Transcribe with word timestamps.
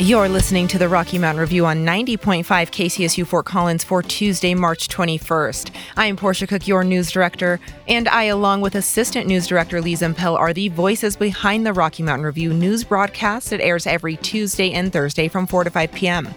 You're 0.00 0.28
listening 0.28 0.68
to 0.68 0.78
the 0.78 0.88
Rocky 0.88 1.18
Mountain 1.18 1.40
Review 1.40 1.66
on 1.66 1.84
90.5 1.84 2.44
KCSU 2.44 3.26
Fort 3.26 3.46
Collins 3.46 3.82
for 3.82 4.00
Tuesday, 4.00 4.54
March 4.54 4.86
21st. 4.86 5.74
I 5.96 6.06
am 6.06 6.14
Portia 6.14 6.46
Cook, 6.46 6.68
your 6.68 6.84
news 6.84 7.10
director, 7.10 7.58
and 7.88 8.06
I, 8.06 8.24
along 8.24 8.60
with 8.60 8.76
Assistant 8.76 9.26
News 9.26 9.48
Director 9.48 9.80
Lee 9.80 9.96
Zimpel, 9.96 10.38
are 10.38 10.52
the 10.52 10.68
voices 10.68 11.16
behind 11.16 11.66
the 11.66 11.72
Rocky 11.72 12.04
Mountain 12.04 12.26
Review 12.26 12.54
news 12.54 12.84
broadcast. 12.84 13.52
It 13.52 13.60
airs 13.60 13.88
every 13.88 14.16
Tuesday 14.18 14.70
and 14.70 14.92
Thursday 14.92 15.26
from 15.26 15.48
4 15.48 15.64
to 15.64 15.70
5 15.70 15.90
p.m. 15.90 16.28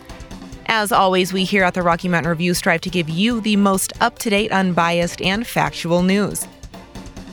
As 0.65 0.91
always, 0.91 1.31
we 1.31 1.43
here 1.43 1.63
at 1.63 1.75
the 1.75 1.83
Rocky 1.83 2.07
Mountain 2.07 2.31
Review 2.31 2.55
strive 2.55 2.81
to 2.81 2.89
give 2.89 3.11
you 3.11 3.41
the 3.41 3.57
most 3.57 3.93
up 4.01 4.17
to 4.19 4.31
date, 4.31 4.51
unbiased, 4.51 5.21
and 5.21 5.45
factual 5.45 6.01
news. 6.01 6.47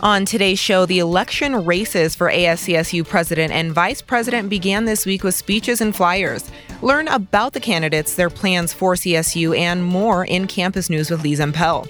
On 0.01 0.25
today's 0.25 0.61
show, 0.61 0.87
the 0.87 1.01
election 1.01 1.65
races 1.65 2.15
for 2.15 2.31
ASCSU 2.31 3.05
president 3.07 3.53
and 3.53 3.73
vice 3.73 4.01
president 4.01 4.49
began 4.49 4.85
this 4.85 5.05
week 5.05 5.25
with 5.25 5.35
speeches 5.35 5.81
and 5.81 5.95
flyers. 5.95 6.53
Learn 6.83 7.09
about 7.09 7.53
the 7.53 7.59
candidates, 7.59 8.15
their 8.15 8.31
plans 8.31 8.73
for 8.73 8.95
CSU, 8.95 9.59
and 9.59 9.85
more 9.85 10.25
in 10.25 10.47
campus 10.47 10.89
news 10.89 11.11
with 11.11 11.25
Lee 11.25 11.35
Zimpel. 11.35 11.89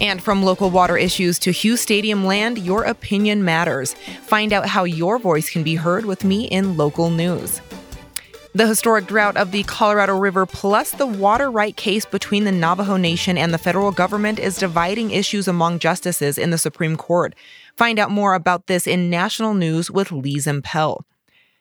And 0.00 0.22
from 0.22 0.42
local 0.42 0.70
water 0.70 0.96
issues 0.96 1.38
to 1.40 1.50
Hughes 1.50 1.82
Stadium 1.82 2.24
land, 2.24 2.56
your 2.56 2.84
opinion 2.84 3.44
matters. 3.44 3.92
Find 4.22 4.54
out 4.54 4.64
how 4.64 4.84
your 4.84 5.18
voice 5.18 5.50
can 5.50 5.62
be 5.62 5.74
heard 5.74 6.06
with 6.06 6.24
me 6.24 6.46
in 6.46 6.78
local 6.78 7.10
news. 7.10 7.60
The 8.54 8.66
historic 8.66 9.06
drought 9.06 9.36
of 9.36 9.52
the 9.52 9.62
Colorado 9.64 10.16
River 10.16 10.46
plus 10.46 10.92
the 10.92 11.06
water 11.06 11.50
right 11.50 11.76
case 11.76 12.06
between 12.06 12.44
the 12.44 12.52
Navajo 12.52 12.96
Nation 12.96 13.36
and 13.36 13.52
the 13.52 13.58
federal 13.58 13.92
government 13.92 14.38
is 14.38 14.56
dividing 14.56 15.10
issues 15.10 15.46
among 15.46 15.80
justices 15.80 16.38
in 16.38 16.48
the 16.50 16.56
Supreme 16.56 16.96
Court. 16.96 17.34
Find 17.76 17.98
out 17.98 18.10
more 18.10 18.32
about 18.32 18.66
this 18.66 18.86
in 18.86 19.10
national 19.10 19.52
news 19.52 19.90
with 19.90 20.10
Lee 20.10 20.38
Zimpel. 20.38 21.02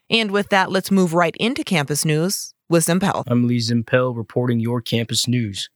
And 0.09 0.31
with 0.31 0.48
that, 0.50 0.72
let's 0.72 0.90
move 0.90 1.14
right 1.14 1.36
into 1.38 1.66
campus 1.66 2.05
news 2.05 2.53
with 2.70 2.86
Zimpel. 2.86 3.23
I'm 3.28 3.48
Lee 3.48 3.59
Zimpel 3.59 4.16
reporting 4.16 4.61
your 4.61 4.81
campus 4.81 5.28
news. 5.28 5.70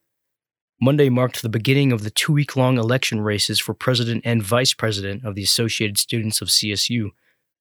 Monday 0.80 1.10
marked 1.10 1.42
the 1.42 1.50
beginning 1.50 1.92
of 1.92 2.04
the 2.04 2.10
two 2.10 2.32
week 2.32 2.56
long 2.56 2.78
election 2.78 3.20
races 3.20 3.60
for 3.60 3.74
president 3.74 4.22
and 4.26 4.42
vice 4.42 4.74
president 4.74 5.26
of 5.26 5.36
the 5.36 5.44
Associated 5.44 5.98
Students 5.98 6.42
of 6.42 6.48
CSU 6.48 7.10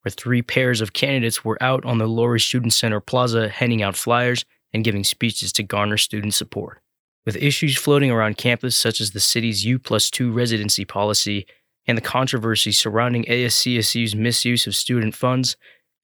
where 0.02 0.10
three 0.10 0.42
pairs 0.42 0.80
of 0.80 0.92
candidates 0.92 1.44
were 1.44 1.62
out 1.62 1.84
on 1.84 1.98
the 1.98 2.06
Lory 2.06 2.40
Student 2.40 2.72
Center 2.72 3.00
Plaza 3.00 3.48
handing 3.48 3.82
out 3.82 3.96
flyers 3.96 4.44
and 4.72 4.84
giving 4.84 5.04
speeches 5.04 5.52
to 5.52 5.62
garner 5.62 5.96
student 5.96 6.34
support. 6.34 6.80
With 7.26 7.36
issues 7.36 7.76
floating 7.76 8.10
around 8.10 8.38
campus 8.38 8.76
such 8.76 9.00
as 9.00 9.10
the 9.10 9.20
city's 9.20 9.64
U 9.64 9.78
plus 9.78 10.10
2 10.10 10.32
residency 10.32 10.84
policy 10.84 11.46
and 11.86 11.96
the 11.98 12.02
controversy 12.02 12.72
surrounding 12.72 13.24
ASCSU's 13.24 14.14
misuse 14.14 14.66
of 14.66 14.74
student 14.74 15.14
funds, 15.14 15.56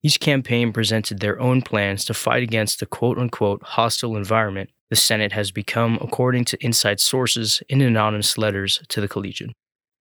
each 0.02 0.20
campaign 0.20 0.72
presented 0.72 1.20
their 1.20 1.40
own 1.40 1.62
plans 1.62 2.04
to 2.04 2.14
fight 2.14 2.42
against 2.42 2.80
the 2.80 2.86
quote 2.86 3.18
unquote 3.18 3.62
hostile 3.62 4.16
environment 4.16 4.70
the 4.88 4.96
Senate 4.96 5.32
has 5.32 5.50
become, 5.50 5.98
according 6.00 6.44
to 6.44 6.64
inside 6.64 7.00
sources 7.00 7.60
in 7.68 7.80
anonymous 7.80 8.38
letters 8.38 8.80
to 8.88 9.00
the 9.00 9.08
Collegian. 9.08 9.52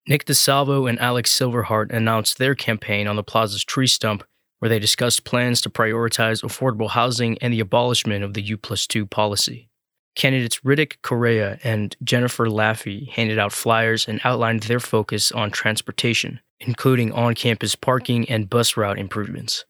Nick 0.07 0.25
DeSalvo 0.25 0.87
and 0.87 0.99
Alex 0.99 1.31
Silverhart 1.37 1.91
announced 1.91 2.37
their 2.37 2.53
campaign 2.53 3.07
on 3.07 3.15
the 3.15 3.23
plaza's 3.23 3.63
tree 3.63 3.87
stump, 3.87 4.23
where 4.59 4.69
they 4.69 4.77
discussed 4.77 5.25
plans 5.25 5.61
to 5.61 5.69
prioritize 5.69 6.43
affordable 6.43 6.89
housing 6.89 7.37
and 7.39 7.51
the 7.51 7.59
abolishment 7.59 8.23
of 8.23 8.35
the 8.35 8.41
U 8.43 8.57
plus 8.57 8.85
2 8.85 9.07
policy. 9.07 9.67
Candidates 10.15 10.59
Riddick 10.59 11.01
Correa 11.01 11.59
and 11.63 11.95
Jennifer 12.03 12.45
Laffey 12.45 13.09
handed 13.09 13.39
out 13.39 13.51
flyers 13.51 14.07
and 14.07 14.21
outlined 14.23 14.63
their 14.63 14.79
focus 14.79 15.31
on 15.31 15.49
transportation, 15.49 16.39
including 16.59 17.11
on 17.11 17.33
campus 17.33 17.75
parking 17.75 18.29
and 18.29 18.49
bus 18.49 18.77
route 18.77 18.99
improvements. 18.99 19.65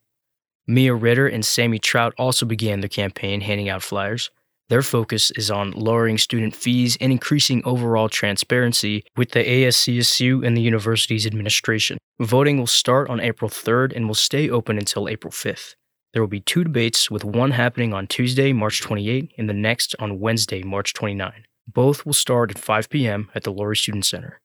Mia 0.68 0.94
Ritter 0.94 1.28
and 1.28 1.46
Sammy 1.46 1.80
Trout 1.80 2.14
also 2.18 2.46
began 2.46 2.82
their 2.82 2.90
campaign 2.90 3.42
handing 3.42 3.70
out 3.70 3.84
flyers. 3.84 4.32
Their 4.68 4.82
focus 4.82 5.30
is 5.32 5.52
on 5.52 5.72
lowering 5.72 6.18
student 6.18 6.56
fees 6.56 6.98
and 7.00 7.12
increasing 7.12 7.62
overall 7.66 8.10
transparency 8.10 9.04
with 9.16 9.32
the 9.32 9.44
ASCSU 9.44 10.46
and 10.46 10.58
the 10.58 10.62
university's 10.62 11.28
administration. 11.28 12.00
Voting 12.20 12.58
will 12.58 12.66
start 12.66 13.08
on 13.10 13.20
April 13.20 13.50
3rd 13.50 13.96
and 13.96 14.08
will 14.08 14.16
stay 14.16 14.50
open 14.50 14.80
until 14.80 15.08
April 15.08 15.32
5th. 15.32 15.76
There 16.14 16.22
will 16.22 16.30
be 16.30 16.40
two 16.40 16.64
debates, 16.64 17.12
with 17.12 17.24
one 17.24 17.52
happening 17.52 17.94
on 17.94 18.08
Tuesday, 18.08 18.54
March 18.54 18.82
28, 18.82 19.34
and 19.38 19.48
the 19.48 19.54
next 19.54 19.94
on 20.00 20.20
Wednesday, 20.20 20.64
March 20.64 20.94
29. 20.94 21.46
Both 21.68 22.06
will 22.06 22.14
start 22.14 22.50
at 22.50 22.58
5 22.58 22.90
p.m. 22.90 23.30
at 23.36 23.44
the 23.44 23.52
Lory 23.52 23.76
Student 23.76 24.06
Center. 24.06 24.40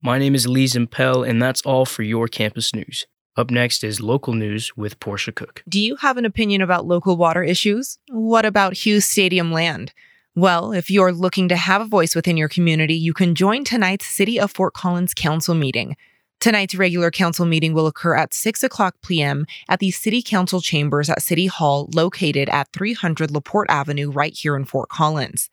My 0.02 0.18
name 0.18 0.34
is 0.34 0.46
Lee 0.46 0.66
Zimpel, 0.66 1.28
and 1.28 1.42
that's 1.42 1.62
all 1.62 1.84
for 1.84 2.02
your 2.02 2.28
campus 2.28 2.74
news. 2.74 3.06
Up 3.36 3.50
next 3.50 3.84
is 3.84 4.00
local 4.00 4.32
news 4.32 4.74
with 4.76 4.98
Portia 4.98 5.32
Cook. 5.32 5.62
Do 5.68 5.78
you 5.78 5.96
have 5.96 6.16
an 6.16 6.24
opinion 6.24 6.62
about 6.62 6.86
local 6.86 7.16
water 7.16 7.42
issues? 7.42 7.98
What 8.08 8.46
about 8.46 8.74
Hughes 8.74 9.04
Stadium 9.04 9.52
land? 9.52 9.92
Well, 10.34 10.72
if 10.72 10.90
you're 10.90 11.12
looking 11.12 11.48
to 11.48 11.56
have 11.56 11.82
a 11.82 11.86
voice 11.86 12.14
within 12.14 12.36
your 12.36 12.48
community, 12.48 12.94
you 12.94 13.12
can 13.12 13.34
join 13.34 13.64
tonight's 13.64 14.06
City 14.06 14.38
of 14.38 14.50
Fort 14.50 14.74
Collins 14.74 15.14
Council 15.14 15.54
meeting. 15.54 15.96
Tonight's 16.40 16.74
regular 16.74 17.10
council 17.10 17.46
meeting 17.46 17.72
will 17.72 17.86
occur 17.86 18.14
at 18.14 18.34
6 18.34 18.62
o'clock 18.62 18.94
p.m. 19.02 19.46
at 19.68 19.80
the 19.80 19.90
City 19.90 20.22
Council 20.22 20.60
chambers 20.60 21.08
at 21.08 21.22
City 21.22 21.46
Hall, 21.46 21.88
located 21.94 22.48
at 22.50 22.72
300 22.72 23.30
LaPorte 23.30 23.70
Avenue, 23.70 24.10
right 24.10 24.36
here 24.36 24.56
in 24.56 24.64
Fort 24.64 24.88
Collins. 24.88 25.48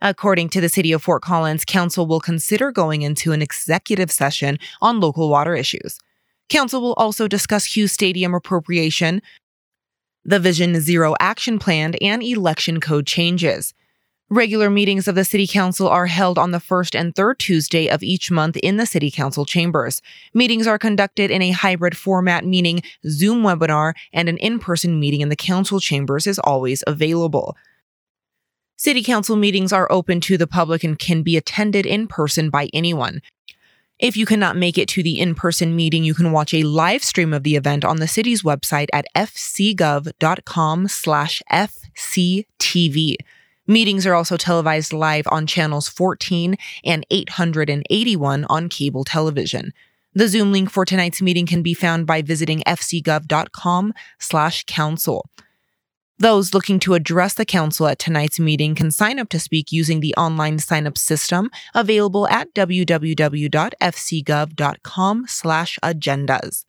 According 0.00 0.48
to 0.50 0.60
the 0.60 0.68
City 0.68 0.92
of 0.92 1.02
Fort 1.02 1.22
Collins, 1.22 1.64
Council 1.64 2.06
will 2.06 2.20
consider 2.20 2.72
going 2.72 3.02
into 3.02 3.32
an 3.32 3.40
executive 3.40 4.10
session 4.10 4.58
on 4.80 5.00
local 5.00 5.28
water 5.28 5.54
issues. 5.54 5.98
Council 6.48 6.82
will 6.82 6.94
also 6.94 7.28
discuss 7.28 7.76
Hughes 7.76 7.92
Stadium 7.92 8.34
appropriation, 8.34 9.22
the 10.24 10.38
Vision 10.38 10.78
Zero 10.80 11.14
action 11.20 11.58
plan, 11.58 11.94
and 12.02 12.22
election 12.22 12.80
code 12.80 13.06
changes. 13.06 13.72
Regular 14.32 14.70
meetings 14.70 15.08
of 15.08 15.14
the 15.14 15.26
City 15.26 15.46
Council 15.46 15.86
are 15.86 16.06
held 16.06 16.38
on 16.38 16.52
the 16.52 16.58
first 16.58 16.96
and 16.96 17.14
third 17.14 17.38
Tuesday 17.38 17.86
of 17.86 18.02
each 18.02 18.30
month 18.30 18.56
in 18.56 18.78
the 18.78 18.86
City 18.86 19.10
Council 19.10 19.44
chambers. 19.44 20.00
Meetings 20.32 20.66
are 20.66 20.78
conducted 20.78 21.30
in 21.30 21.42
a 21.42 21.50
hybrid 21.50 21.94
format, 21.94 22.42
meaning 22.42 22.80
Zoom 23.06 23.42
webinar 23.42 23.92
and 24.10 24.30
an 24.30 24.38
in 24.38 24.58
person 24.58 24.98
meeting 24.98 25.20
in 25.20 25.28
the 25.28 25.36
Council 25.36 25.80
chambers 25.80 26.26
is 26.26 26.38
always 26.38 26.82
available. 26.86 27.58
City 28.78 29.02
Council 29.02 29.36
meetings 29.36 29.70
are 29.70 29.92
open 29.92 30.18
to 30.22 30.38
the 30.38 30.46
public 30.46 30.82
and 30.82 30.98
can 30.98 31.22
be 31.22 31.36
attended 31.36 31.84
in 31.84 32.06
person 32.06 32.48
by 32.48 32.70
anyone. 32.72 33.20
If 33.98 34.16
you 34.16 34.24
cannot 34.24 34.56
make 34.56 34.78
it 34.78 34.88
to 34.88 35.02
the 35.02 35.20
in 35.20 35.34
person 35.34 35.76
meeting, 35.76 36.04
you 36.04 36.14
can 36.14 36.32
watch 36.32 36.54
a 36.54 36.62
live 36.62 37.04
stream 37.04 37.34
of 37.34 37.42
the 37.42 37.56
event 37.56 37.84
on 37.84 37.98
the 37.98 38.08
city's 38.08 38.42
website 38.42 38.88
at 38.94 39.04
fcgov.com 39.14 40.88
slash 40.88 41.42
fctv. 41.52 43.16
Meetings 43.72 44.06
are 44.06 44.12
also 44.12 44.36
televised 44.36 44.92
live 44.92 45.26
on 45.30 45.46
channels 45.46 45.88
14 45.88 46.56
and 46.84 47.06
881 47.10 48.44
on 48.50 48.68
cable 48.68 49.02
television. 49.02 49.72
The 50.12 50.28
Zoom 50.28 50.52
link 50.52 50.70
for 50.70 50.84
tonight's 50.84 51.22
meeting 51.22 51.46
can 51.46 51.62
be 51.62 51.72
found 51.72 52.06
by 52.06 52.20
visiting 52.20 52.60
fcgov.com 52.66 53.94
slash 54.18 54.64
council. 54.64 55.30
Those 56.18 56.52
looking 56.52 56.80
to 56.80 56.92
address 56.92 57.32
the 57.32 57.46
council 57.46 57.86
at 57.86 57.98
tonight's 57.98 58.38
meeting 58.38 58.74
can 58.74 58.90
sign 58.90 59.18
up 59.18 59.30
to 59.30 59.40
speak 59.40 59.72
using 59.72 60.00
the 60.00 60.14
online 60.16 60.58
sign-up 60.58 60.98
system 60.98 61.48
available 61.74 62.28
at 62.28 62.52
www.fcgov.com 62.52 65.24
slash 65.26 65.78
agendas. 65.82 66.66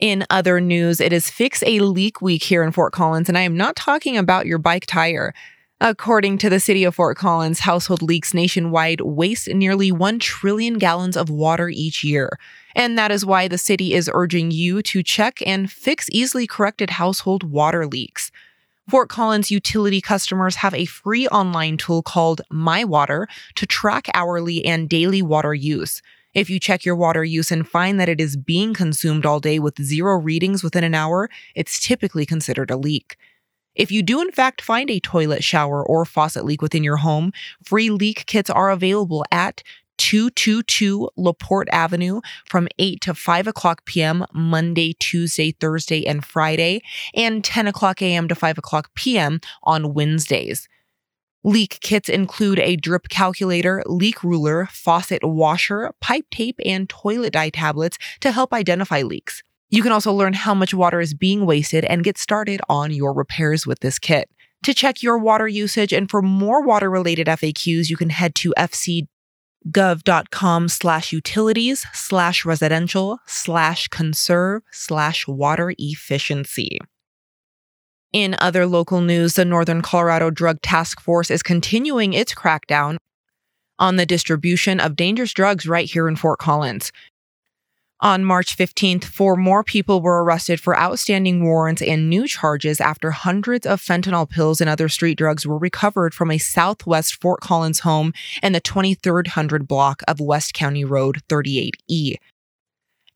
In 0.00 0.26
other 0.28 0.60
news, 0.60 1.00
it 1.00 1.12
is 1.12 1.30
Fix 1.30 1.62
a 1.64 1.78
Leak 1.78 2.20
Week 2.20 2.42
here 2.42 2.64
in 2.64 2.72
Fort 2.72 2.92
Collins, 2.92 3.28
and 3.28 3.38
I 3.38 3.42
am 3.42 3.56
not 3.56 3.76
talking 3.76 4.16
about 4.16 4.44
your 4.44 4.58
bike 4.58 4.86
tire. 4.86 5.32
According 5.80 6.38
to 6.38 6.50
the 6.50 6.58
city 6.58 6.82
of 6.82 6.96
Fort 6.96 7.16
Collins, 7.16 7.60
household 7.60 8.02
leaks 8.02 8.34
nationwide 8.34 9.00
waste 9.02 9.48
nearly 9.48 9.92
1 9.92 10.18
trillion 10.18 10.78
gallons 10.78 11.16
of 11.16 11.30
water 11.30 11.68
each 11.68 12.02
year. 12.02 12.38
And 12.74 12.98
that 12.98 13.12
is 13.12 13.24
why 13.24 13.46
the 13.46 13.58
city 13.58 13.94
is 13.94 14.10
urging 14.12 14.50
you 14.50 14.82
to 14.82 15.02
check 15.04 15.40
and 15.46 15.70
fix 15.70 16.08
easily 16.10 16.48
corrected 16.48 16.90
household 16.90 17.44
water 17.44 17.86
leaks. 17.86 18.32
Fort 18.88 19.08
Collins 19.08 19.50
utility 19.50 20.00
customers 20.00 20.56
have 20.56 20.74
a 20.74 20.86
free 20.86 21.28
online 21.28 21.76
tool 21.76 22.02
called 22.02 22.40
My 22.50 22.84
Water 22.84 23.28
to 23.54 23.66
track 23.66 24.08
hourly 24.12 24.64
and 24.64 24.88
daily 24.88 25.22
water 25.22 25.54
use. 25.54 26.02
If 26.34 26.50
you 26.50 26.58
check 26.58 26.84
your 26.84 26.96
water 26.96 27.24
use 27.24 27.52
and 27.52 27.66
find 27.66 27.98
that 28.00 28.08
it 28.08 28.20
is 28.20 28.36
being 28.36 28.74
consumed 28.74 29.24
all 29.24 29.40
day 29.40 29.58
with 29.58 29.80
zero 29.80 30.18
readings 30.18 30.64
within 30.64 30.84
an 30.84 30.94
hour, 30.94 31.30
it's 31.54 31.80
typically 31.80 32.26
considered 32.26 32.70
a 32.70 32.76
leak. 32.76 33.16
If 33.74 33.90
you 33.90 34.02
do 34.02 34.20
in 34.20 34.30
fact 34.30 34.60
find 34.60 34.90
a 34.90 35.00
toilet, 35.00 35.42
shower, 35.42 35.84
or 35.84 36.04
faucet 36.04 36.44
leak 36.44 36.62
within 36.62 36.84
your 36.84 36.98
home, 36.98 37.32
free 37.64 37.90
leak 37.90 38.26
kits 38.26 38.50
are 38.50 38.70
available 38.70 39.24
at 39.32 39.62
222 39.98 41.08
LaPorte 41.16 41.68
Avenue 41.70 42.20
from 42.48 42.68
8 42.78 43.00
to 43.02 43.14
5 43.14 43.46
o'clock 43.46 43.84
p.m. 43.84 44.24
Monday, 44.32 44.94
Tuesday, 44.98 45.52
Thursday, 45.52 46.06
and 46.06 46.24
Friday, 46.24 46.82
and 47.14 47.44
10 47.44 47.68
o'clock 47.68 48.02
a.m. 48.02 48.28
to 48.28 48.34
5 48.34 48.58
o'clock 48.58 48.90
p.m. 48.94 49.40
on 49.62 49.94
Wednesdays. 49.94 50.68
Leak 51.46 51.78
kits 51.82 52.08
include 52.08 52.58
a 52.58 52.74
drip 52.74 53.10
calculator, 53.10 53.82
leak 53.84 54.24
ruler, 54.24 54.66
faucet 54.72 55.22
washer, 55.22 55.92
pipe 56.00 56.24
tape, 56.30 56.58
and 56.64 56.88
toilet 56.88 57.34
dye 57.34 57.50
tablets 57.50 57.98
to 58.20 58.32
help 58.32 58.54
identify 58.54 59.02
leaks. 59.02 59.42
You 59.68 59.82
can 59.82 59.92
also 59.92 60.10
learn 60.10 60.32
how 60.32 60.54
much 60.54 60.72
water 60.72 61.00
is 61.00 61.12
being 61.12 61.44
wasted 61.44 61.84
and 61.84 62.02
get 62.02 62.16
started 62.16 62.62
on 62.70 62.92
your 62.92 63.12
repairs 63.12 63.66
with 63.66 63.80
this 63.80 63.98
kit. 63.98 64.30
To 64.62 64.72
check 64.72 65.02
your 65.02 65.18
water 65.18 65.46
usage 65.46 65.92
and 65.92 66.10
for 66.10 66.22
more 66.22 66.62
water 66.62 66.90
related 66.90 67.26
FAQs, 67.26 67.90
you 67.90 67.98
can 67.98 68.08
head 68.08 68.34
to 68.36 68.54
fcgov.com 69.66 70.68
slash 70.70 71.12
utilities 71.12 71.84
slash 71.92 72.46
residential 72.46 73.18
slash 73.26 73.88
conserve 73.88 74.62
slash 74.72 75.28
water 75.28 75.74
efficiency. 75.76 76.78
In 78.14 78.36
other 78.38 78.64
local 78.64 79.00
news, 79.00 79.34
the 79.34 79.44
Northern 79.44 79.82
Colorado 79.82 80.30
Drug 80.30 80.62
Task 80.62 81.00
Force 81.00 81.32
is 81.32 81.42
continuing 81.42 82.12
its 82.12 82.32
crackdown 82.32 82.96
on 83.80 83.96
the 83.96 84.06
distribution 84.06 84.78
of 84.78 84.94
dangerous 84.94 85.32
drugs 85.32 85.66
right 85.66 85.90
here 85.90 86.06
in 86.06 86.14
Fort 86.14 86.38
Collins. 86.38 86.92
On 87.98 88.24
March 88.24 88.56
15th, 88.56 89.02
four 89.02 89.34
more 89.34 89.64
people 89.64 90.00
were 90.00 90.22
arrested 90.22 90.60
for 90.60 90.78
outstanding 90.78 91.42
warrants 91.42 91.82
and 91.82 92.08
new 92.08 92.28
charges 92.28 92.80
after 92.80 93.10
hundreds 93.10 93.66
of 93.66 93.80
fentanyl 93.80 94.30
pills 94.30 94.60
and 94.60 94.70
other 94.70 94.88
street 94.88 95.18
drugs 95.18 95.44
were 95.44 95.58
recovered 95.58 96.14
from 96.14 96.30
a 96.30 96.38
southwest 96.38 97.20
Fort 97.20 97.40
Collins 97.40 97.80
home 97.80 98.12
in 98.44 98.52
the 98.52 98.60
2300 98.60 99.66
block 99.66 100.04
of 100.06 100.20
West 100.20 100.54
County 100.54 100.84
Road 100.84 101.20
38E. 101.28 102.14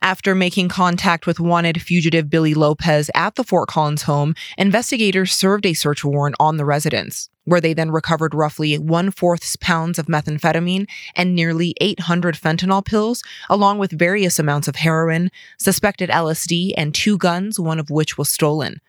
After 0.01 0.35
making 0.35 0.69
contact 0.69 1.27
with 1.27 1.41
wanted 1.41 1.83
fugitive 1.83 2.31
Billy 2.31 2.55
Lopez 2.55 3.11
at 3.17 3.35
the 3.35 3.43
Fort 3.43 3.69
Collins 3.69 4.03
home, 4.03 4.35
investigators 4.57 5.33
served 5.33 5.67
a 5.67 5.75
search 5.75 6.05
warrant 6.05 6.37
on 6.39 6.57
the 6.57 6.65
residence, 6.65 7.29
where 7.45 7.61
they 7.61 7.75
then 7.75 7.91
recovered 7.91 8.33
roughly 8.33 8.79
one 8.79 9.11
fourth 9.11 9.59
pounds 9.59 9.99
of 9.99 10.07
methamphetamine 10.07 10.87
and 11.17 11.35
nearly 11.35 11.75
800 11.81 12.37
fentanyl 12.37 12.85
pills, 12.85 13.25
along 13.51 13.79
with 13.79 13.91
various 13.91 14.39
amounts 14.39 14.69
of 14.69 14.77
heroin, 14.77 15.33
suspected 15.59 16.11
LSD, 16.11 16.75
and 16.77 16.95
two 16.95 17.19
guns, 17.19 17.59
one 17.59 17.81
of 17.81 17.91
which 17.91 18.17
was 18.17 18.29
stolen. 18.29 18.81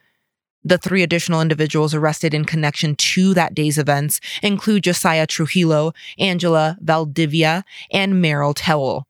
The 0.64 0.78
three 0.78 1.02
additional 1.02 1.42
individuals 1.42 1.96
arrested 1.96 2.36
in 2.36 2.46
connection 2.46 2.96
to 2.96 3.34
that 3.34 3.56
day's 3.56 3.80
events 3.80 4.20
include 4.44 4.84
Josiah 4.84 5.26
Trujillo, 5.26 5.94
Angela 6.20 6.78
Valdivia, 6.82 7.64
and 7.92 8.22
Merrill 8.22 8.54
Towell. 8.54 9.08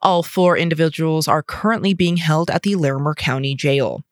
All 0.00 0.22
four 0.22 0.56
individuals 0.56 1.26
are 1.26 1.42
currently 1.42 1.92
being 1.92 2.18
held 2.18 2.50
at 2.50 2.62
the 2.62 2.76
Larimer 2.76 3.14
County 3.14 3.54
Jail. 3.54 4.04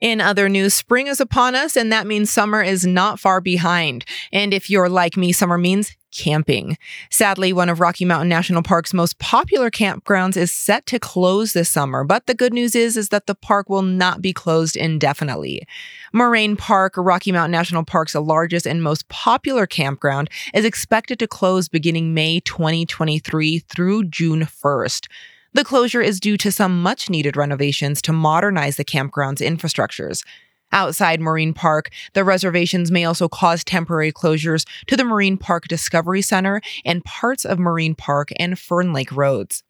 In 0.00 0.20
other 0.20 0.48
news, 0.48 0.74
spring 0.74 1.08
is 1.08 1.20
upon 1.20 1.54
us, 1.54 1.76
and 1.76 1.92
that 1.92 2.06
means 2.06 2.30
summer 2.30 2.62
is 2.62 2.86
not 2.86 3.20
far 3.20 3.40
behind. 3.40 4.04
And 4.32 4.54
if 4.54 4.70
you're 4.70 4.88
like 4.88 5.16
me, 5.16 5.32
summer 5.32 5.58
means 5.58 5.94
camping. 6.10 6.76
Sadly, 7.10 7.52
one 7.52 7.68
of 7.68 7.80
Rocky 7.80 8.04
Mountain 8.04 8.28
National 8.28 8.62
Park's 8.62 8.94
most 8.94 9.18
popular 9.18 9.70
campgrounds 9.70 10.36
is 10.36 10.52
set 10.52 10.86
to 10.86 10.98
close 10.98 11.52
this 11.52 11.70
summer, 11.70 12.04
but 12.04 12.26
the 12.26 12.34
good 12.34 12.52
news 12.52 12.74
is 12.74 12.96
is 12.96 13.10
that 13.10 13.26
the 13.26 13.34
park 13.34 13.68
will 13.68 13.82
not 13.82 14.20
be 14.20 14.32
closed 14.32 14.76
indefinitely. 14.76 15.66
Moraine 16.12 16.56
Park, 16.56 16.94
Rocky 16.96 17.30
Mountain 17.32 17.52
National 17.52 17.84
Park's 17.84 18.14
largest 18.14 18.66
and 18.66 18.82
most 18.82 19.08
popular 19.08 19.66
campground, 19.66 20.30
is 20.54 20.64
expected 20.64 21.18
to 21.18 21.28
close 21.28 21.68
beginning 21.68 22.14
May 22.14 22.40
2023 22.40 23.60
through 23.60 24.04
June 24.04 24.40
1st. 24.40 25.08
The 25.52 25.64
closure 25.64 26.00
is 26.00 26.20
due 26.20 26.36
to 26.38 26.52
some 26.52 26.80
much 26.80 27.10
needed 27.10 27.36
renovations 27.36 28.00
to 28.02 28.12
modernize 28.12 28.76
the 28.76 28.84
campground's 28.84 29.40
infrastructures. 29.40 30.24
Outside 30.72 31.20
Moraine 31.20 31.52
Park, 31.52 31.90
the 32.12 32.22
reservations 32.22 32.92
may 32.92 33.04
also 33.04 33.28
cause 33.28 33.64
temporary 33.64 34.12
closures 34.12 34.64
to 34.86 34.96
the 34.96 35.04
Moraine 35.04 35.36
Park 35.36 35.66
Discovery 35.66 36.22
Center 36.22 36.60
and 36.84 37.04
parts 37.04 37.44
of 37.44 37.58
Moraine 37.58 37.96
Park 37.96 38.28
and 38.38 38.56
Fern 38.56 38.92
Lake 38.92 39.10
roads. 39.10 39.64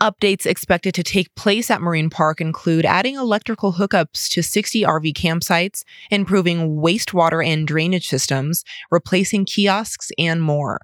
Updates 0.00 0.46
expected 0.46 0.94
to 0.94 1.02
take 1.02 1.32
place 1.34 1.70
at 1.70 1.82
Moraine 1.82 2.10
Park 2.10 2.40
include 2.40 2.86
adding 2.86 3.14
electrical 3.14 3.74
hookups 3.74 4.28
to 4.30 4.42
60 4.42 4.82
RV 4.82 5.12
campsites, 5.12 5.84
improving 6.10 6.76
wastewater 6.78 7.46
and 7.46 7.68
drainage 7.68 8.08
systems, 8.08 8.64
replacing 8.90 9.44
kiosks, 9.44 10.10
and 10.18 10.42
more. 10.42 10.80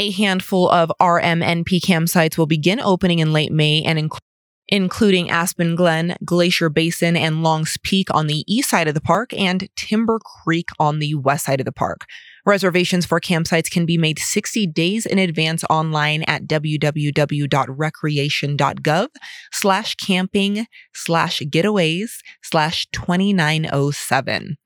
A 0.00 0.12
handful 0.12 0.70
of 0.70 0.92
RMNP 1.00 1.80
campsites 1.80 2.38
will 2.38 2.46
begin 2.46 2.78
opening 2.78 3.18
in 3.18 3.32
late 3.32 3.50
May 3.50 3.82
and 3.82 4.08
including 4.68 5.28
Aspen 5.28 5.74
Glen, 5.74 6.14
Glacier 6.24 6.68
Basin, 6.68 7.16
and 7.16 7.42
Longs 7.42 7.76
Peak 7.82 8.06
on 8.14 8.28
the 8.28 8.44
east 8.46 8.70
side 8.70 8.86
of 8.86 8.94
the 8.94 9.00
park, 9.00 9.34
and 9.34 9.68
Timber 9.74 10.20
Creek 10.20 10.68
on 10.78 11.00
the 11.00 11.16
west 11.16 11.46
side 11.46 11.60
of 11.60 11.66
the 11.66 11.72
park. 11.72 12.06
Reservations 12.46 13.06
for 13.06 13.20
campsites 13.20 13.68
can 13.68 13.86
be 13.86 13.98
made 13.98 14.20
60 14.20 14.68
days 14.68 15.04
in 15.04 15.18
advance 15.18 15.64
online 15.68 16.22
at 16.28 16.44
www.recreation.gov 16.44 19.08
slash 19.52 19.96
camping 19.96 20.66
slash 20.94 21.40
getaways 21.40 22.10
slash 22.42 22.86
2907. 22.92 24.58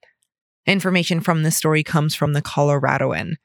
Information 0.66 1.20
from 1.20 1.42
this 1.42 1.56
story 1.56 1.82
comes 1.82 2.14
from 2.14 2.34
the 2.34 2.42
Coloradoan. 2.42 3.36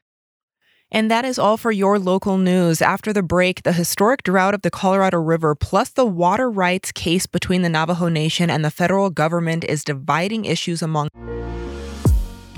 And 0.90 1.10
that 1.10 1.24
is 1.24 1.38
all 1.38 1.56
for 1.56 1.70
your 1.70 1.98
local 1.98 2.38
news. 2.38 2.80
After 2.80 3.12
the 3.12 3.22
break, 3.22 3.62
the 3.62 3.72
historic 3.72 4.22
drought 4.22 4.54
of 4.54 4.62
the 4.62 4.70
Colorado 4.70 5.18
River 5.18 5.54
plus 5.54 5.90
the 5.90 6.06
water 6.06 6.50
rights 6.50 6.92
case 6.92 7.26
between 7.26 7.62
the 7.62 7.68
Navajo 7.68 8.08
Nation 8.08 8.48
and 8.48 8.64
the 8.64 8.70
federal 8.70 9.10
government 9.10 9.64
is 9.64 9.84
dividing 9.84 10.46
issues 10.46 10.80
among. 10.80 11.08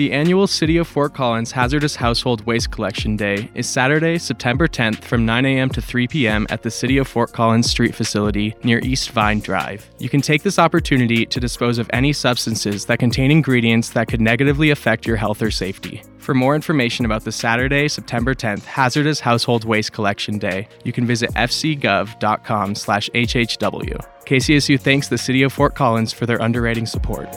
The 0.00 0.12
annual 0.12 0.46
City 0.46 0.78
of 0.78 0.88
Fort 0.88 1.12
Collins 1.12 1.52
Hazardous 1.52 1.96
Household 1.96 2.46
Waste 2.46 2.70
Collection 2.70 3.16
Day 3.16 3.50
is 3.54 3.68
Saturday, 3.68 4.16
September 4.16 4.66
10th 4.66 5.04
from 5.04 5.26
9 5.26 5.44
a.m. 5.44 5.68
to 5.68 5.82
3 5.82 6.08
p.m. 6.08 6.46
at 6.48 6.62
the 6.62 6.70
City 6.70 6.96
of 6.96 7.06
Fort 7.06 7.34
Collins 7.34 7.70
Street 7.70 7.94
facility 7.94 8.54
near 8.64 8.78
East 8.78 9.10
Vine 9.10 9.40
Drive. 9.40 9.90
You 9.98 10.08
can 10.08 10.22
take 10.22 10.42
this 10.42 10.58
opportunity 10.58 11.26
to 11.26 11.38
dispose 11.38 11.76
of 11.76 11.90
any 11.92 12.14
substances 12.14 12.86
that 12.86 12.98
contain 12.98 13.30
ingredients 13.30 13.90
that 13.90 14.08
could 14.08 14.22
negatively 14.22 14.70
affect 14.70 15.06
your 15.06 15.16
health 15.16 15.42
or 15.42 15.50
safety. 15.50 16.02
For 16.16 16.32
more 16.32 16.54
information 16.54 17.04
about 17.04 17.24
the 17.24 17.32
Saturday, 17.32 17.86
September 17.86 18.34
10th 18.34 18.64
Hazardous 18.64 19.20
Household 19.20 19.66
Waste 19.66 19.92
Collection 19.92 20.38
Day, 20.38 20.66
you 20.82 20.94
can 20.94 21.04
visit 21.04 21.30
fcgov.com/hhw. 21.34 24.06
KCSU 24.24 24.80
thanks 24.80 25.08
the 25.08 25.18
City 25.18 25.42
of 25.42 25.52
Fort 25.52 25.74
Collins 25.74 26.14
for 26.14 26.24
their 26.24 26.40
underwriting 26.40 26.86
support. 26.86 27.28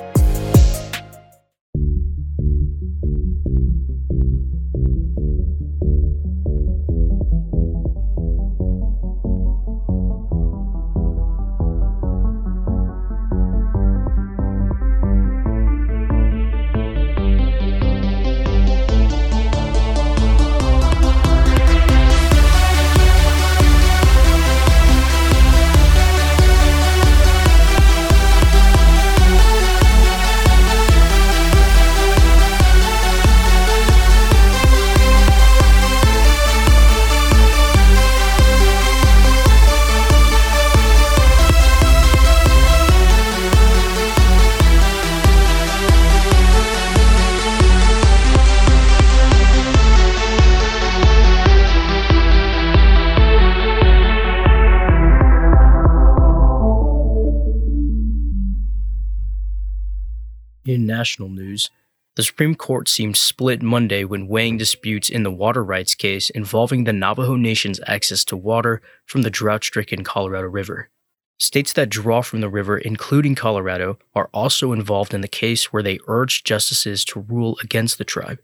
National 61.03 61.27
news, 61.27 61.69
the 62.15 62.23
Supreme 62.23 62.55
Court 62.55 62.87
seemed 62.87 63.17
split 63.17 63.61
Monday 63.61 64.05
when 64.05 64.29
weighing 64.29 64.57
disputes 64.57 65.09
in 65.09 65.23
the 65.23 65.31
water 65.31 65.61
rights 65.61 65.95
case 65.95 66.29
involving 66.29 66.85
the 66.85 66.93
Navajo 66.93 67.35
Nation's 67.35 67.81
access 67.87 68.23
to 68.25 68.37
water 68.37 68.81
from 69.05 69.23
the 69.23 69.29
drought 69.29 69.65
stricken 69.65 70.05
Colorado 70.05 70.47
River. 70.47 70.89
States 71.37 71.73
that 71.73 71.89
draw 71.89 72.21
from 72.21 72.39
the 72.39 72.47
river, 72.47 72.77
including 72.77 73.35
Colorado, 73.35 73.99
are 74.15 74.29
also 74.33 74.71
involved 74.71 75.13
in 75.13 75.19
the 75.19 75.27
case 75.27 75.73
where 75.73 75.83
they 75.83 75.99
urged 76.07 76.45
justices 76.45 77.03
to 77.03 77.19
rule 77.19 77.57
against 77.61 77.97
the 77.97 78.05
tribe. 78.05 78.39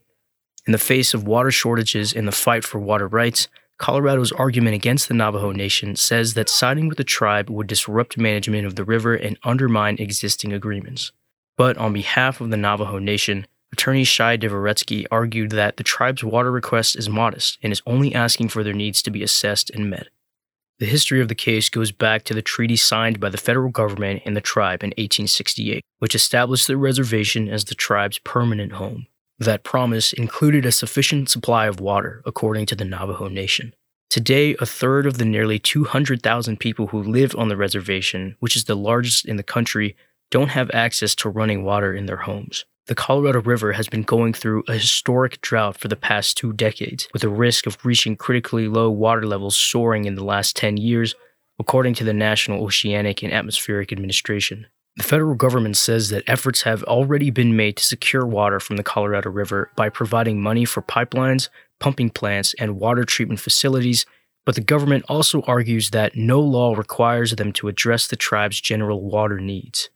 In 0.68 0.74
the 0.74 0.78
face 0.78 1.14
of 1.14 1.26
water 1.26 1.52
shortages 1.52 2.12
and 2.12 2.28
the 2.28 2.34
fight 2.34 2.66
for 2.66 2.80
water 2.80 3.08
rights, 3.08 3.48
Colorado's 3.78 4.34
argument 4.34 4.76
against 4.76 5.08
the 5.08 5.14
Navajo 5.14 5.54
Nation 5.54 5.96
says 5.96 6.34
that 6.34 6.50
siding 6.50 6.90
with 6.90 6.98
the 6.98 7.06
tribe 7.06 7.50
would 7.50 7.68
disrupt 7.68 8.18
management 8.18 8.68
of 8.68 8.76
the 8.76 8.84
river 8.84 9.16
and 9.16 9.40
undermine 9.46 9.96
existing 9.98 10.52
agreements. 10.52 11.14
But 11.60 11.78
on 11.78 11.92
behalf 11.92 12.40
of 12.40 12.52
the 12.52 12.56
Navajo 12.56 13.00
Nation, 13.00 13.46
attorney 13.74 14.06
Shay 14.06 14.38
Dvoretzky 14.38 15.06
argued 15.12 15.52
that 15.52 15.76
the 15.76 15.84
tribe's 15.84 16.24
water 16.24 16.50
request 16.50 16.96
is 16.96 17.10
modest 17.10 17.58
and 17.62 17.74
is 17.74 17.82
only 17.86 18.16
asking 18.16 18.48
for 18.48 18.64
their 18.64 18.72
needs 18.72 19.02
to 19.02 19.12
be 19.12 19.24
assessed 19.24 19.70
and 19.70 19.90
met. 19.90 20.08
The 20.80 20.86
history 20.86 21.20
of 21.20 21.28
the 21.28 21.36
case 21.36 21.68
goes 21.68 21.92
back 21.92 22.24
to 22.24 22.34
the 22.34 22.42
treaty 22.42 22.78
signed 22.78 23.20
by 23.20 23.28
the 23.28 23.38
federal 23.38 23.72
government 23.72 24.22
and 24.26 24.38
the 24.38 24.42
tribe 24.42 24.84
in 24.84 24.92
1868, 24.92 25.84
which 25.98 26.16
established 26.16 26.68
the 26.68 26.78
reservation 26.78 27.50
as 27.50 27.66
the 27.66 27.76
tribe's 27.76 28.20
permanent 28.20 28.72
home. 28.72 29.08
That 29.38 29.66
promise 29.66 30.14
included 30.14 30.66
a 30.66 30.72
sufficient 30.72 31.28
supply 31.28 31.66
of 31.66 31.82
water, 31.82 32.22
according 32.26 32.68
to 32.68 32.76
the 32.78 32.86
Navajo 32.86 33.28
Nation. 33.28 33.74
Today, 34.10 34.56
a 34.62 34.66
third 34.66 35.06
of 35.06 35.18
the 35.18 35.26
nearly 35.26 35.60
200,000 35.60 36.58
people 36.58 36.88
who 36.88 37.04
live 37.04 37.36
on 37.36 37.50
the 37.50 37.58
reservation, 37.58 38.38
which 38.40 38.56
is 38.56 38.64
the 38.64 38.78
largest 38.78 39.26
in 39.26 39.36
the 39.36 39.44
country, 39.44 39.98
don't 40.32 40.50
have 40.50 40.70
access 40.72 41.16
to 41.16 41.30
running 41.30 41.64
water 41.64 41.94
in 41.94 42.06
their 42.06 42.18
homes. 42.18 42.66
The 42.88 42.96
Colorado 42.96 43.42
River 43.42 43.74
has 43.74 43.88
been 43.88 44.02
going 44.02 44.34
through 44.34 44.64
a 44.68 44.74
historic 44.74 45.42
drought 45.42 45.78
for 45.78 45.88
the 45.88 45.96
past 45.96 46.38
two 46.38 46.54
decades, 46.54 47.08
with 47.14 47.22
the 47.22 47.30
risk 47.30 47.68
of 47.68 47.78
reaching 47.86 48.16
critically 48.16 48.68
low 48.68 48.90
water 48.90 49.28
levels 49.28 49.56
soaring 49.56 50.06
in 50.06 50.16
the 50.16 50.24
last 50.24 50.56
10 50.56 50.78
years, 50.78 51.14
according 51.60 51.94
to 51.96 52.04
the 52.04 52.14
National 52.14 52.64
Oceanic 52.64 53.22
and 53.22 53.32
Atmospheric 53.32 53.92
Administration. 53.92 54.66
The 54.98 55.04
federal 55.04 55.36
government 55.36 55.78
says 55.78 56.10
that 56.10 56.24
efforts 56.26 56.64
have 56.64 56.84
already 56.84 57.30
been 57.30 57.56
made 57.56 57.78
to 57.78 57.84
secure 57.84 58.26
water 58.26 58.60
from 58.60 58.78
the 58.78 58.84
Colorado 58.84 59.30
River 59.30 59.70
by 59.76 59.90
providing 59.90 60.42
money 60.42 60.66
for 60.66 60.82
pipelines, 60.82 61.48
pumping 61.80 62.10
plants, 62.10 62.56
and 62.60 62.80
water 62.80 63.04
treatment 63.04 63.40
facilities, 63.40 64.06
but 64.46 64.56
the 64.56 64.62
government 64.62 65.06
also 65.08 65.44
argues 65.44 65.92
that 65.92 66.18
no 66.18 66.40
law 66.40 66.74
requires 66.74 67.36
them 67.36 67.54
to 67.54 67.68
address 67.68 68.08
the 68.08 68.16
tribe's 68.16 68.60
general 68.60 69.04
water 69.04 69.40
needs. 69.40 69.90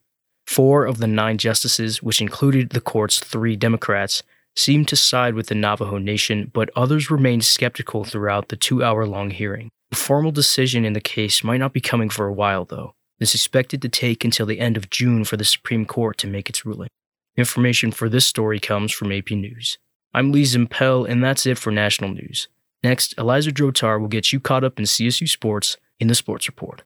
Four 0.45 0.85
of 0.85 0.97
the 0.97 1.07
nine 1.07 1.37
justices, 1.37 2.03
which 2.03 2.21
included 2.21 2.69
the 2.69 2.81
court's 2.81 3.19
three 3.19 3.55
Democrats, 3.55 4.23
seemed 4.55 4.87
to 4.89 4.95
side 4.95 5.33
with 5.33 5.47
the 5.47 5.55
Navajo 5.55 5.97
Nation, 5.97 6.51
but 6.53 6.69
others 6.75 7.09
remained 7.09 7.43
skeptical 7.43 8.03
throughout 8.03 8.49
the 8.49 8.55
two 8.55 8.83
hour 8.83 9.05
long 9.05 9.31
hearing. 9.31 9.69
A 9.91 9.95
formal 9.95 10.31
decision 10.31 10.85
in 10.85 10.93
the 10.93 11.01
case 11.01 11.43
might 11.43 11.57
not 11.57 11.73
be 11.73 11.81
coming 11.81 12.09
for 12.09 12.27
a 12.27 12.33
while, 12.33 12.65
though. 12.65 12.93
It's 13.19 13.35
expected 13.35 13.81
to 13.81 13.89
take 13.89 14.25
until 14.25 14.45
the 14.45 14.59
end 14.59 14.75
of 14.75 14.89
June 14.89 15.23
for 15.23 15.37
the 15.37 15.45
Supreme 15.45 15.85
Court 15.85 16.17
to 16.17 16.27
make 16.27 16.49
its 16.49 16.65
ruling. 16.65 16.89
Information 17.35 17.91
for 17.91 18.09
this 18.09 18.25
story 18.25 18.59
comes 18.59 18.91
from 18.91 19.11
AP 19.11 19.31
News. 19.31 19.77
I'm 20.13 20.31
Lee 20.31 20.43
Zimpel, 20.43 21.07
and 21.07 21.23
that's 21.23 21.45
it 21.45 21.57
for 21.57 21.71
national 21.71 22.11
news. 22.11 22.47
Next, 22.83 23.15
Eliza 23.17 23.51
Drotar 23.51 23.99
will 23.99 24.07
get 24.07 24.33
you 24.33 24.39
caught 24.39 24.63
up 24.63 24.77
in 24.77 24.85
CSU 24.85 25.27
sports 25.27 25.77
in 25.99 26.07
the 26.07 26.15
Sports 26.15 26.47
Report. 26.47 26.83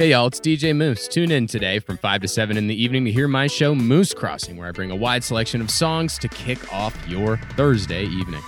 Hey 0.00 0.12
y'all, 0.12 0.28
it's 0.28 0.40
DJ 0.40 0.74
Moose. 0.74 1.06
Tune 1.08 1.30
in 1.30 1.46
today 1.46 1.78
from 1.78 1.98
5 1.98 2.22
to 2.22 2.26
7 2.26 2.56
in 2.56 2.68
the 2.68 2.82
evening 2.82 3.04
to 3.04 3.12
hear 3.12 3.28
my 3.28 3.46
show 3.46 3.74
Moose 3.74 4.14
Crossing, 4.14 4.56
where 4.56 4.66
I 4.66 4.72
bring 4.72 4.90
a 4.90 4.96
wide 4.96 5.22
selection 5.22 5.60
of 5.60 5.70
songs 5.70 6.16
to 6.20 6.28
kick 6.28 6.72
off 6.72 6.96
your 7.06 7.36
Thursday 7.36 8.06
evening. 8.06 8.40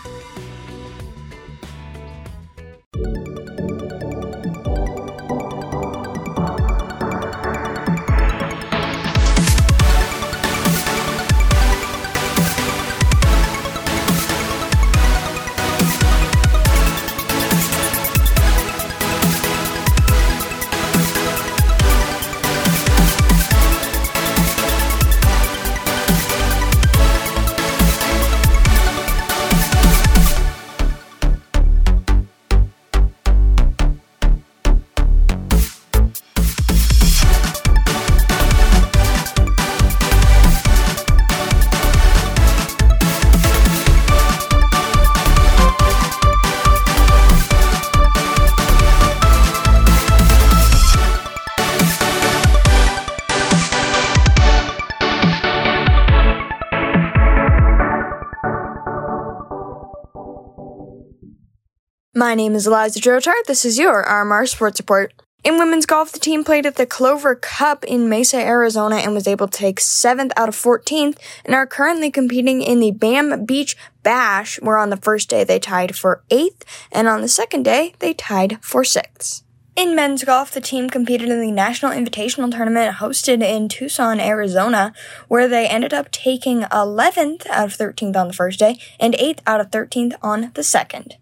My 62.22 62.36
name 62.36 62.54
is 62.54 62.68
Eliza 62.68 63.00
Drotar. 63.00 63.34
This 63.48 63.64
is 63.64 63.80
your 63.80 64.04
RMR 64.04 64.48
Sports 64.48 64.78
Report. 64.78 65.12
In 65.42 65.58
women's 65.58 65.86
golf, 65.86 66.12
the 66.12 66.20
team 66.20 66.44
played 66.44 66.66
at 66.66 66.76
the 66.76 66.86
Clover 66.86 67.34
Cup 67.34 67.82
in 67.82 68.08
Mesa, 68.08 68.36
Arizona, 68.36 68.98
and 68.98 69.12
was 69.12 69.26
able 69.26 69.48
to 69.48 69.58
take 69.58 69.80
7th 69.80 70.30
out 70.36 70.48
of 70.48 70.54
14th 70.54 71.18
and 71.44 71.52
are 71.52 71.66
currently 71.66 72.12
competing 72.12 72.62
in 72.62 72.78
the 72.78 72.92
Bam 72.92 73.44
Beach 73.44 73.76
Bash, 74.04 74.60
where 74.62 74.78
on 74.78 74.90
the 74.90 74.96
first 74.96 75.28
day 75.30 75.42
they 75.42 75.58
tied 75.58 75.96
for 75.96 76.22
8th, 76.30 76.62
and 76.92 77.08
on 77.08 77.22
the 77.22 77.26
second 77.26 77.64
day 77.64 77.94
they 77.98 78.14
tied 78.14 78.62
for 78.62 78.84
6th. 78.84 79.42
In 79.74 79.96
men's 79.96 80.22
golf, 80.22 80.52
the 80.52 80.60
team 80.60 80.88
competed 80.88 81.28
in 81.28 81.40
the 81.40 81.50
National 81.50 81.90
Invitational 81.90 82.52
Tournament 82.52 82.98
hosted 82.98 83.42
in 83.42 83.68
Tucson, 83.68 84.20
Arizona, 84.20 84.92
where 85.26 85.48
they 85.48 85.66
ended 85.66 85.92
up 85.92 86.12
taking 86.12 86.60
11th 86.60 87.48
out 87.48 87.66
of 87.66 87.76
13th 87.76 88.14
on 88.14 88.28
the 88.28 88.32
first 88.32 88.60
day 88.60 88.78
and 89.00 89.14
8th 89.14 89.40
out 89.44 89.60
of 89.60 89.72
13th 89.72 90.14
on 90.22 90.52
the 90.54 90.62
second. 90.62 91.16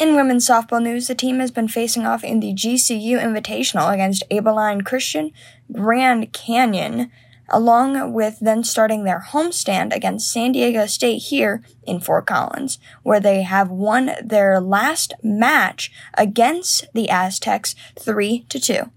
In 0.00 0.16
women's 0.16 0.46
softball 0.46 0.82
news, 0.82 1.06
the 1.06 1.14
team 1.14 1.38
has 1.38 1.52
been 1.52 1.68
facing 1.68 2.04
off 2.04 2.24
in 2.24 2.40
the 2.40 2.52
GCU 2.52 3.16
Invitational 3.16 3.92
against 3.92 4.24
Abilene 4.28 4.80
Christian 4.80 5.30
Grand 5.70 6.32
Canyon, 6.32 7.12
along 7.48 8.12
with 8.12 8.40
then 8.40 8.64
starting 8.64 9.04
their 9.04 9.24
homestand 9.30 9.94
against 9.94 10.32
San 10.32 10.50
Diego 10.50 10.86
State 10.86 11.18
here 11.18 11.62
in 11.84 12.00
Fort 12.00 12.26
Collins, 12.26 12.80
where 13.04 13.20
they 13.20 13.42
have 13.42 13.70
won 13.70 14.10
their 14.22 14.60
last 14.60 15.14
match 15.22 15.92
against 16.14 16.86
the 16.92 17.08
Aztecs 17.08 17.76
3 17.96 18.46
to 18.48 18.58
2. 18.58 18.90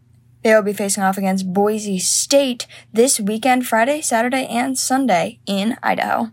They 0.43 0.55
will 0.55 0.63
be 0.63 0.73
facing 0.73 1.03
off 1.03 1.17
against 1.17 1.53
Boise 1.53 1.99
State 1.99 2.65
this 2.91 3.19
weekend, 3.19 3.67
Friday, 3.67 4.01
Saturday, 4.01 4.47
and 4.47 4.77
Sunday 4.77 5.39
in 5.45 5.77
Idaho. 5.83 6.31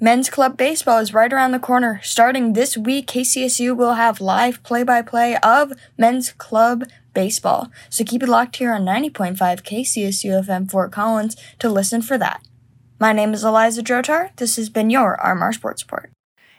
Men's 0.00 0.28
Club 0.28 0.56
Baseball 0.56 0.98
is 0.98 1.14
right 1.14 1.32
around 1.32 1.52
the 1.52 1.60
corner. 1.60 2.00
Starting 2.02 2.52
this 2.52 2.76
week, 2.76 3.06
KCSU 3.06 3.76
will 3.76 3.94
have 3.94 4.20
live 4.20 4.60
play 4.64 4.82
by 4.82 5.02
play 5.02 5.36
of 5.36 5.72
Men's 5.96 6.32
Club 6.32 6.84
Baseball. 7.14 7.70
So 7.90 8.02
keep 8.02 8.20
it 8.20 8.28
locked 8.28 8.56
here 8.56 8.72
on 8.72 8.84
90.5 8.84 9.38
KCSU 9.38 10.44
FM 10.44 10.68
Fort 10.68 10.90
Collins 10.90 11.36
to 11.60 11.68
listen 11.68 12.02
for 12.02 12.18
that. 12.18 12.42
My 12.98 13.12
name 13.12 13.32
is 13.34 13.44
Eliza 13.44 13.84
Drotar. 13.84 14.34
This 14.36 14.56
has 14.56 14.68
been 14.68 14.90
your 14.90 15.16
RMR 15.22 15.54
Sports 15.54 15.84
Report. 15.84 16.10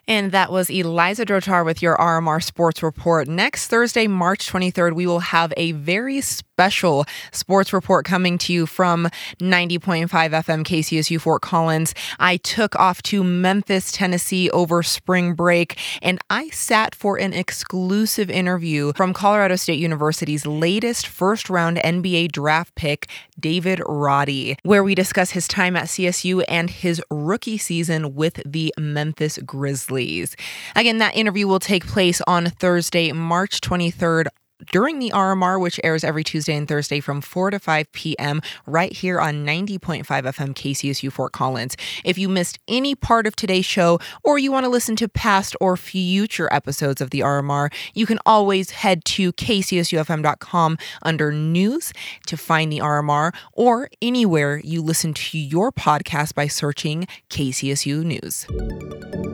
And 0.08 0.32
that 0.32 0.50
was 0.50 0.70
Eliza 0.70 1.26
Drotar 1.26 1.66
with 1.66 1.82
your 1.82 1.98
RMR 1.98 2.42
Sports 2.42 2.82
Report. 2.82 3.28
Next 3.28 3.68
Thursday, 3.68 4.08
March 4.08 4.50
23rd, 4.50 4.94
we 4.94 5.08
will 5.08 5.20
have 5.20 5.52
a 5.58 5.74
very 5.74 6.22
special 6.56 7.04
sports 7.34 7.74
report 7.74 8.06
coming 8.06 8.38
to 8.38 8.54
you 8.54 8.66
from 8.66 9.10
90.5 9.40 10.08
FM 10.08 10.64
KCSU 10.64 11.20
Fort 11.20 11.42
Collins. 11.42 11.94
I 12.18 12.38
took 12.38 12.78
off 12.78 13.04
to 13.04 13.26
Memphis, 13.26 13.92
Tennessee 13.92 14.50
over 14.52 14.82
spring 14.82 15.34
break, 15.34 15.78
and 16.02 16.18
I 16.30 16.48
sat 16.52 16.96
for 16.96 17.18
an 17.18 17.34
exclusive 17.34 18.30
interview 18.30 18.94
from 18.96 19.12
Colorado 19.12 19.58
State 19.58 19.80
University's 19.80 20.46
latest 20.46 21.08
first 21.08 21.50
round 21.50 21.76
NBA 21.76 22.32
draft 22.32 22.74
pick, 22.76 23.10
David 23.38 23.82
Roddy, 23.86 24.56
where 24.64 24.82
we 24.82 24.96
discuss 24.96 25.32
his 25.32 25.50
time 25.50 25.76
at 25.76 25.88
CSU 25.88 26.46
and 26.48 26.70
his 26.70 27.02
rookie 27.12 27.58
season 27.58 28.16
with 28.16 28.42
the 28.46 28.74
Memphis 28.80 29.40
Grizzlies. 29.40 30.38
Again, 30.74 31.00
that 31.00 31.18
interview 31.18 31.50
will 31.50 31.60
take 31.60 31.86
place 31.86 32.22
on 32.26 32.46
Thursday, 32.46 33.12
March 33.12 33.60
23rd 33.60 34.28
during 34.72 35.00
the 35.00 35.12
RMR, 35.12 35.60
which 35.60 35.80
airs 35.84 36.04
every 36.04 36.24
Tuesday 36.24 36.56
and 36.56 36.68
Thursday 36.68 37.00
from 37.00 37.22
4 37.22 37.52
to 37.52 37.60
5 37.60 37.92
p.m. 37.92 38.42
right 38.66 38.92
here 38.92 39.20
on 39.20 39.46
90.5 39.46 40.06
FM 40.06 40.54
KCSU 40.54 41.12
Fort 41.12 41.34
Collins. 41.34 41.76
If 42.04 42.18
you 42.18 42.30
missed 42.30 42.60
any 42.68 42.96
part 42.96 43.28
of 43.28 43.36
today's 43.36 43.66
show 43.66 44.00
or 44.24 44.38
you 44.38 44.52
want 44.52 44.66
to 44.66 44.70
listen 44.70 44.96
to 44.98 45.10
past 45.10 45.56
or 45.60 45.78
future 45.78 46.52
episodes 46.54 47.02
of 47.02 47.10
the 47.10 47.20
RMR, 47.20 47.72
you 47.94 48.06
can 48.06 48.20
always 48.26 48.72
head 48.72 49.04
to 49.06 49.34
kcsufm.com 49.34 50.78
under 51.04 51.32
news 51.32 51.94
to 52.28 52.38
find 52.38 52.72
the 52.72 52.80
RMR 52.80 53.34
or 53.54 53.90
anywhere 54.02 54.62
you 54.64 54.82
listen 54.82 55.14
to 55.14 55.38
your 55.38 55.72
podcast 55.72 56.36
by 56.36 56.48
searching 56.48 57.08
KCSU 57.30 58.04
News. 58.04 59.25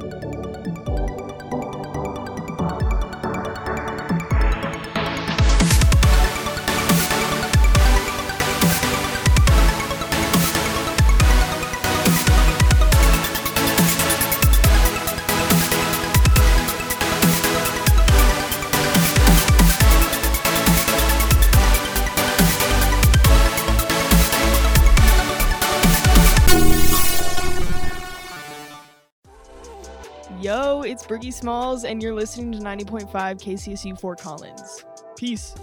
Yo, 30.41 30.81
it's 30.81 31.05
Briggy 31.05 31.31
Smalls, 31.31 31.83
and 31.83 32.01
you're 32.01 32.15
listening 32.15 32.51
to 32.53 32.57
90.5 32.57 33.11
KCSU 33.11 33.99
Fort 33.99 34.19
Collins. 34.19 34.83
Peace. 35.15 35.53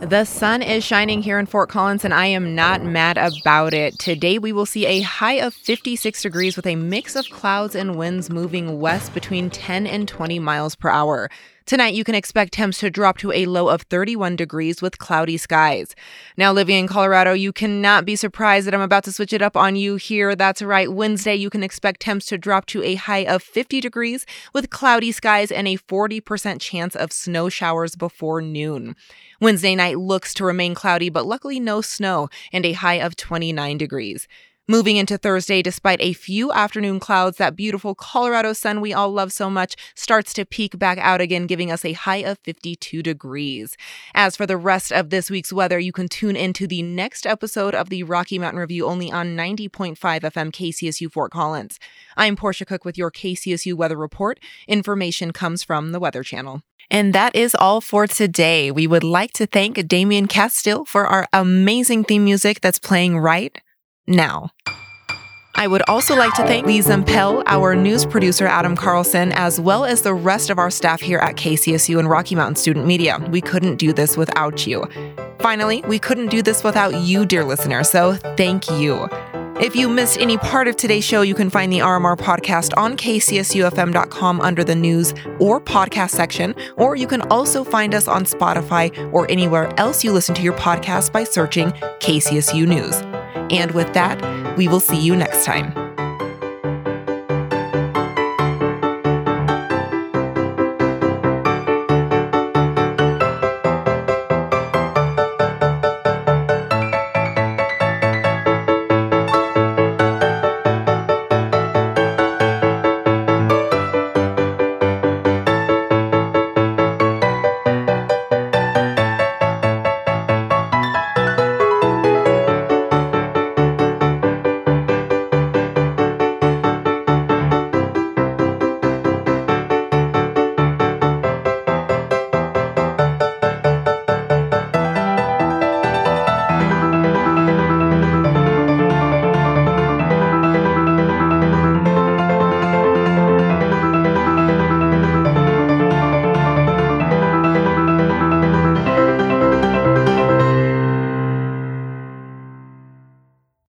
The 0.00 0.24
sun 0.24 0.60
is 0.60 0.82
shining 0.82 1.22
here 1.22 1.38
in 1.38 1.46
Fort 1.46 1.68
Collins, 1.68 2.04
and 2.04 2.12
I 2.12 2.26
am 2.26 2.56
not 2.56 2.82
mad 2.82 3.16
about 3.16 3.72
it. 3.72 3.96
Today, 4.00 4.40
we 4.40 4.50
will 4.50 4.66
see 4.66 4.86
a 4.86 5.02
high 5.02 5.34
of 5.34 5.54
56 5.54 6.20
degrees 6.20 6.56
with 6.56 6.66
a 6.66 6.74
mix 6.74 7.14
of 7.14 7.30
clouds 7.30 7.76
and 7.76 7.94
winds 7.94 8.28
moving 8.28 8.80
west 8.80 9.14
between 9.14 9.50
10 9.50 9.86
and 9.86 10.08
20 10.08 10.40
miles 10.40 10.74
per 10.74 10.88
hour. 10.88 11.30
Tonight, 11.70 11.94
you 11.94 12.02
can 12.02 12.16
expect 12.16 12.54
temps 12.54 12.80
to 12.80 12.90
drop 12.90 13.16
to 13.18 13.30
a 13.30 13.46
low 13.46 13.68
of 13.68 13.82
31 13.82 14.34
degrees 14.34 14.82
with 14.82 14.98
cloudy 14.98 15.36
skies. 15.36 15.94
Now, 16.36 16.52
living 16.52 16.76
in 16.76 16.88
Colorado, 16.88 17.32
you 17.32 17.52
cannot 17.52 18.04
be 18.04 18.16
surprised 18.16 18.66
that 18.66 18.74
I'm 18.74 18.80
about 18.80 19.04
to 19.04 19.12
switch 19.12 19.32
it 19.32 19.40
up 19.40 19.56
on 19.56 19.76
you 19.76 19.94
here. 19.94 20.34
That's 20.34 20.62
right. 20.62 20.92
Wednesday, 20.92 21.36
you 21.36 21.48
can 21.48 21.62
expect 21.62 22.00
temps 22.00 22.26
to 22.26 22.38
drop 22.38 22.66
to 22.66 22.82
a 22.82 22.96
high 22.96 23.24
of 23.24 23.40
50 23.44 23.80
degrees 23.80 24.26
with 24.52 24.70
cloudy 24.70 25.12
skies 25.12 25.52
and 25.52 25.68
a 25.68 25.76
40% 25.76 26.60
chance 26.60 26.96
of 26.96 27.12
snow 27.12 27.48
showers 27.48 27.94
before 27.94 28.42
noon. 28.42 28.96
Wednesday 29.40 29.76
night 29.76 30.00
looks 30.00 30.34
to 30.34 30.44
remain 30.44 30.74
cloudy, 30.74 31.08
but 31.08 31.24
luckily 31.24 31.60
no 31.60 31.82
snow 31.82 32.28
and 32.52 32.66
a 32.66 32.72
high 32.72 32.94
of 32.94 33.14
29 33.14 33.78
degrees. 33.78 34.26
Moving 34.70 34.98
into 34.98 35.18
Thursday, 35.18 35.62
despite 35.62 36.00
a 36.00 36.12
few 36.12 36.52
afternoon 36.52 37.00
clouds, 37.00 37.38
that 37.38 37.56
beautiful 37.56 37.96
Colorado 37.96 38.52
sun 38.52 38.80
we 38.80 38.92
all 38.92 39.10
love 39.10 39.32
so 39.32 39.50
much 39.50 39.74
starts 39.96 40.32
to 40.34 40.44
peak 40.44 40.78
back 40.78 40.96
out 40.98 41.20
again, 41.20 41.48
giving 41.48 41.72
us 41.72 41.84
a 41.84 41.92
high 41.92 42.18
of 42.18 42.38
52 42.44 43.02
degrees. 43.02 43.76
As 44.14 44.36
for 44.36 44.46
the 44.46 44.56
rest 44.56 44.92
of 44.92 45.10
this 45.10 45.28
week's 45.28 45.52
weather, 45.52 45.80
you 45.80 45.90
can 45.90 46.06
tune 46.06 46.36
into 46.36 46.68
the 46.68 46.82
next 46.82 47.26
episode 47.26 47.74
of 47.74 47.88
the 47.88 48.04
Rocky 48.04 48.38
Mountain 48.38 48.60
Review 48.60 48.86
only 48.86 49.10
on 49.10 49.36
90.5 49.36 49.96
FM 49.96 50.52
KCSU 50.52 51.10
Fort 51.10 51.32
Collins. 51.32 51.80
I'm 52.16 52.36
Portia 52.36 52.64
Cook 52.64 52.84
with 52.84 52.96
your 52.96 53.10
KCSU 53.10 53.74
weather 53.74 53.96
report. 53.96 54.38
Information 54.68 55.32
comes 55.32 55.64
from 55.64 55.90
the 55.90 55.98
Weather 55.98 56.22
Channel. 56.22 56.62
And 56.88 57.12
that 57.12 57.34
is 57.34 57.56
all 57.56 57.80
for 57.80 58.06
today. 58.06 58.70
We 58.70 58.86
would 58.86 59.02
like 59.02 59.32
to 59.32 59.46
thank 59.46 59.88
Damian 59.88 60.28
Castile 60.28 60.84
for 60.84 61.08
our 61.08 61.26
amazing 61.32 62.04
theme 62.04 62.24
music 62.24 62.60
that's 62.60 62.78
playing 62.78 63.18
right 63.18 63.60
now. 64.10 64.50
I 65.60 65.66
would 65.66 65.82
also 65.88 66.16
like 66.16 66.32
to 66.34 66.42
thank 66.44 66.66
Lee 66.66 66.78
Zimpel, 66.78 67.42
our 67.46 67.74
news 67.74 68.06
producer 68.06 68.46
Adam 68.46 68.76
Carlson, 68.76 69.30
as 69.32 69.60
well 69.60 69.84
as 69.84 70.02
the 70.02 70.14
rest 70.14 70.48
of 70.48 70.58
our 70.58 70.70
staff 70.70 71.02
here 71.02 71.18
at 71.18 71.36
KCSU 71.36 71.98
and 71.98 72.08
Rocky 72.08 72.34
Mountain 72.34 72.56
Student 72.56 72.86
Media. 72.86 73.18
We 73.30 73.42
couldn't 73.42 73.76
do 73.76 73.92
this 73.92 74.16
without 74.16 74.66
you. 74.66 74.86
Finally, 75.40 75.82
we 75.86 75.98
couldn't 75.98 76.28
do 76.28 76.40
this 76.40 76.64
without 76.64 76.94
you, 76.94 77.26
dear 77.26 77.44
listener, 77.44 77.84
so 77.84 78.14
thank 78.36 78.70
you. 78.70 79.06
If 79.60 79.76
you 79.76 79.90
missed 79.90 80.18
any 80.18 80.38
part 80.38 80.66
of 80.68 80.76
today's 80.76 81.04
show, 81.04 81.20
you 81.20 81.34
can 81.34 81.50
find 81.50 81.70
the 81.70 81.80
RMR 81.80 82.16
podcast 82.16 82.72
on 82.78 82.96
kcsufm.com 82.96 84.40
under 84.40 84.64
the 84.64 84.74
news 84.74 85.12
or 85.38 85.60
podcast 85.60 86.10
section, 86.10 86.54
or 86.78 86.96
you 86.96 87.06
can 87.06 87.20
also 87.30 87.64
find 87.64 87.94
us 87.94 88.08
on 88.08 88.24
Spotify 88.24 89.12
or 89.12 89.30
anywhere 89.30 89.70
else 89.78 90.02
you 90.02 90.12
listen 90.12 90.34
to 90.36 90.42
your 90.42 90.54
podcast 90.54 91.12
by 91.12 91.24
searching 91.24 91.72
KCSU 92.00 92.66
News. 92.66 93.09
And 93.50 93.72
with 93.72 93.92
that, 93.94 94.56
we 94.56 94.68
will 94.68 94.80
see 94.80 94.98
you 94.98 95.16
next 95.16 95.44
time. 95.44 95.79